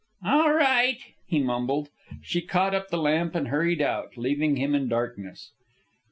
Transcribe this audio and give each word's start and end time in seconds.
"All 0.25 0.51
right," 0.51 0.97
he 1.27 1.37
mumbled. 1.37 1.89
She 2.23 2.41
caught 2.41 2.73
up 2.73 2.87
the 2.89 2.97
lamp 2.97 3.35
and 3.35 3.49
hurried 3.49 3.83
out, 3.83 4.17
leaving 4.17 4.55
him 4.55 4.73
in 4.73 4.87
darkness. 4.89 5.51